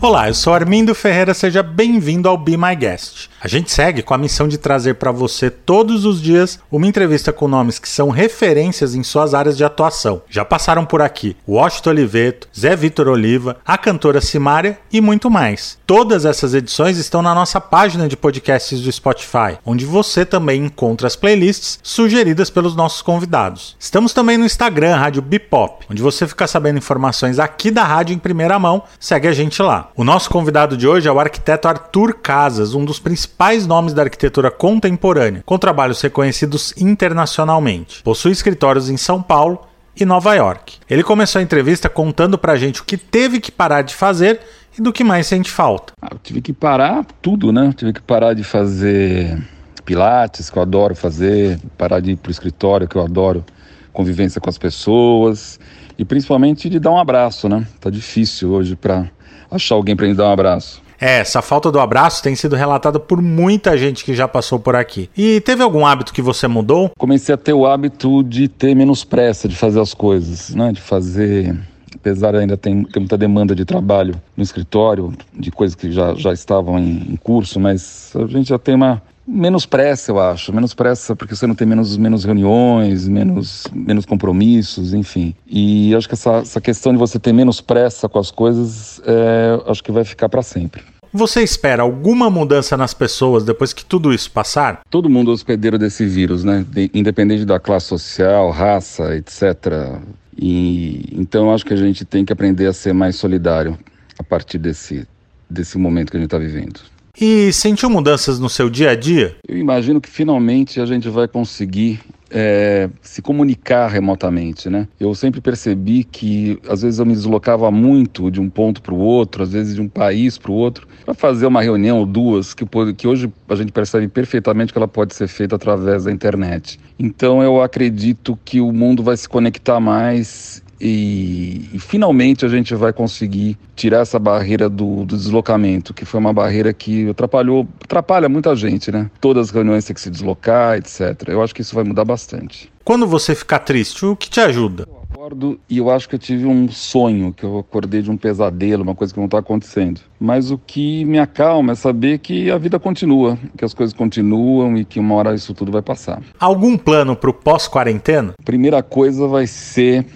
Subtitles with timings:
[0.00, 3.28] Olá, eu sou Armindo Ferreira, seja bem-vindo ao Be My Guest.
[3.40, 7.32] A gente segue com a missão de trazer para você todos os dias uma entrevista
[7.32, 10.22] com nomes que são referências em suas áreas de atuação.
[10.28, 15.78] Já passaram por aqui Washington Oliveto, Zé Vitor Oliva, a cantora Simária e muito mais.
[15.86, 21.06] Todas essas edições estão na nossa página de podcasts do Spotify, onde você também encontra
[21.06, 23.76] as playlists sugeridas pelos nossos convidados.
[23.78, 28.18] Estamos também no Instagram, Rádio Bipop, onde você fica sabendo informações aqui da rádio em
[28.18, 28.82] primeira mão.
[28.98, 29.92] Segue a gente lá.
[29.94, 33.27] O nosso convidado de hoje é o arquiteto Arthur Casas, um dos principais
[33.66, 38.02] nomes da arquitetura contemporânea, com trabalhos reconhecidos internacionalmente.
[38.02, 39.60] Possui escritórios em São Paulo
[39.96, 40.76] e Nova York.
[40.88, 44.40] Ele começou a entrevista contando pra gente o que teve que parar de fazer
[44.78, 45.92] e do que mais sente falta.
[46.00, 47.72] Ah, tive que parar tudo, né?
[47.76, 49.38] tive que parar de fazer
[49.84, 53.44] pilates, que eu adoro fazer, parar de ir pro escritório, que eu adoro
[53.92, 55.58] convivência com as pessoas
[55.98, 57.66] e principalmente de dar um abraço, né?
[57.80, 59.10] Tá difícil hoje para
[59.50, 60.80] achar alguém para me dar um abraço.
[61.00, 64.74] É, essa falta do abraço tem sido relatada por muita gente que já passou por
[64.74, 65.08] aqui.
[65.16, 66.90] E teve algum hábito que você mudou?
[66.98, 70.72] Comecei a ter o hábito de ter menos pressa de fazer as coisas, né?
[70.72, 71.56] De fazer
[71.94, 76.32] apesar ainda ter, ter muita demanda de trabalho no escritório, de coisas que já, já
[76.32, 80.52] estavam em, em curso, mas a gente já tem uma, menos pressa, eu acho.
[80.52, 85.34] Menos pressa porque você não tem menos, menos reuniões, menos, menos compromissos, enfim.
[85.46, 89.70] E acho que essa, essa questão de você ter menos pressa com as coisas, é,
[89.70, 90.82] acho que vai ficar para sempre.
[91.12, 94.80] Você espera alguma mudança nas pessoas depois que tudo isso passar?
[94.90, 96.64] Todo mundo é hospedeiro desse vírus, né?
[96.68, 100.00] De, independente da classe social, raça, etc.
[100.36, 103.78] E então acho que a gente tem que aprender a ser mais solidário
[104.18, 105.08] a partir desse,
[105.48, 106.80] desse momento que a gente está vivendo.
[107.20, 109.36] E sentiu mudanças no seu dia a dia?
[109.46, 114.86] Eu imagino que finalmente a gente vai conseguir é, se comunicar remotamente, né?
[115.00, 118.98] Eu sempre percebi que às vezes eu me deslocava muito de um ponto para o
[118.98, 122.54] outro, às vezes de um país para o outro, para fazer uma reunião ou duas,
[122.54, 122.64] que,
[122.96, 126.78] que hoje a gente percebe perfeitamente que ela pode ser feita através da internet.
[126.98, 132.74] Então eu acredito que o mundo vai se conectar mais e, e, finalmente a gente
[132.74, 138.28] vai conseguir tirar essa barreira do, do, deslocamento, que foi uma barreira que atrapalhou, atrapalha
[138.28, 139.10] muita gente, né?
[139.20, 141.28] Todas as reuniões têm que se deslocar, etc.
[141.28, 142.70] Eu acho que isso vai mudar bastante.
[142.84, 144.86] Quando você ficar triste, o que te ajuda?
[144.88, 148.16] Eu acordo e eu acho que eu tive um sonho, que eu acordei de um
[148.16, 150.00] pesadelo, uma coisa que não está acontecendo.
[150.18, 154.76] Mas o que me acalma é saber que a vida continua, que as coisas continuam
[154.76, 156.22] e que uma hora isso tudo vai passar.
[156.40, 158.32] Algum plano para o pós-quarentena?
[158.42, 160.06] Primeira coisa vai ser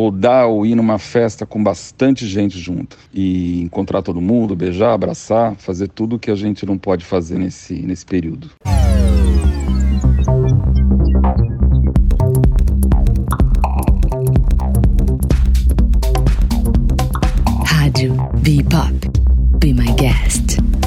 [0.00, 4.94] ou dar ou ir numa festa com bastante gente junto e encontrar todo mundo, beijar,
[4.94, 8.50] abraçar, fazer tudo que a gente não pode fazer nesse, nesse período.
[17.66, 19.10] Rádio Bebop.
[19.58, 20.79] Be my guest.